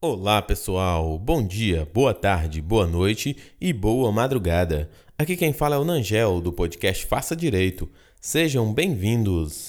[0.00, 1.18] Olá, pessoal.
[1.18, 4.88] Bom dia, boa tarde, boa noite e boa madrugada.
[5.18, 7.90] Aqui quem fala é o Nangel do podcast Faça Direito.
[8.20, 9.66] Sejam bem-vindos.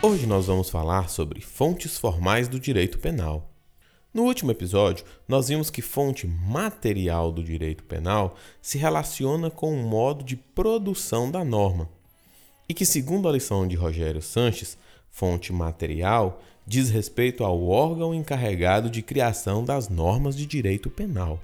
[0.00, 3.55] Hoje nós vamos falar sobre fontes formais do direito penal.
[4.16, 9.82] No último episódio, nós vimos que fonte material do direito penal se relaciona com o
[9.86, 11.86] modo de produção da norma
[12.66, 14.78] e que, segundo a lição de Rogério Sanches,
[15.10, 21.38] fonte material diz respeito ao órgão encarregado de criação das normas de direito penal.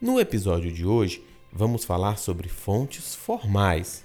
[0.00, 4.02] No episódio de hoje, vamos falar sobre fontes formais.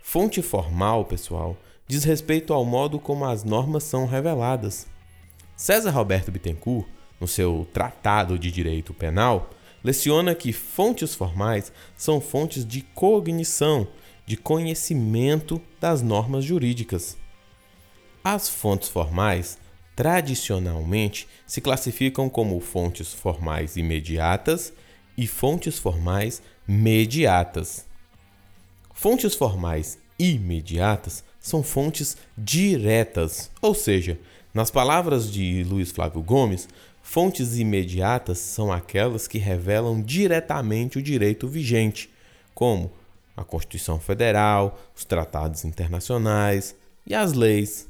[0.00, 1.56] Fonte formal, pessoal,
[1.88, 4.86] diz respeito ao modo como as normas são reveladas
[5.60, 6.88] César Roberto Bittencourt,
[7.20, 9.50] no seu Tratado de Direito Penal,
[9.84, 13.86] leciona que fontes formais são fontes de cognição,
[14.24, 17.14] de conhecimento das normas jurídicas.
[18.24, 19.58] As fontes formais,
[19.94, 24.72] tradicionalmente, se classificam como fontes formais imediatas
[25.14, 27.84] e fontes formais mediatas.
[28.94, 34.18] Fontes formais imediatas são fontes diretas, ou seja,
[34.52, 36.68] nas palavras de Luiz Flávio Gomes,
[37.02, 42.10] fontes imediatas são aquelas que revelam diretamente o direito vigente,
[42.54, 42.90] como
[43.36, 46.74] a Constituição Federal, os tratados internacionais
[47.06, 47.88] e as leis.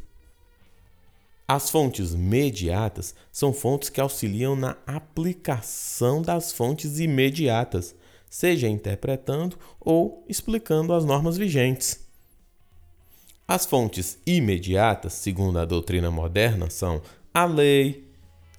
[1.49, 7.95] As fontes mediatas são fontes que auxiliam na aplicação das fontes imediatas,
[8.29, 12.10] seja interpretando ou explicando as normas vigentes.
[13.51, 17.03] As fontes imediatas, segundo a doutrina moderna, são
[17.35, 18.09] a lei,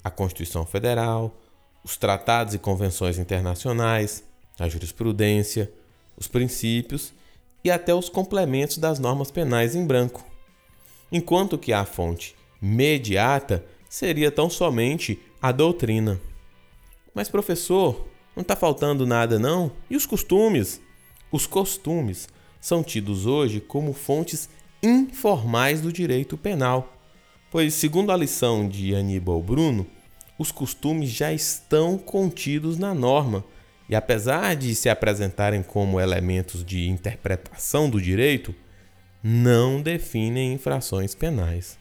[0.04, 1.34] a Constituição Federal,
[1.82, 4.22] os tratados e convenções internacionais,
[4.60, 5.72] a jurisprudência,
[6.14, 7.14] os princípios
[7.64, 10.26] e até os complementos das normas penais em branco.
[11.10, 16.20] Enquanto que a fonte mediata seria tão somente a doutrina.
[17.14, 19.72] Mas, professor, não está faltando nada, não?
[19.88, 20.82] E os costumes?
[21.30, 22.28] Os costumes
[22.60, 24.50] são tidos hoje como fontes
[24.82, 26.96] informais do direito penal,
[27.50, 29.86] pois, segundo a lição de Aníbal Bruno,
[30.38, 33.44] os costumes já estão contidos na norma
[33.88, 38.54] e, apesar de se apresentarem como elementos de interpretação do direito,
[39.22, 41.78] não definem infrações penais.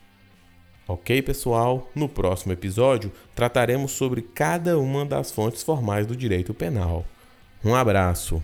[0.88, 1.90] Ok, pessoal?
[1.96, 7.06] No próximo episódio trataremos sobre cada uma das fontes formais do direito penal.
[7.64, 8.44] Um abraço!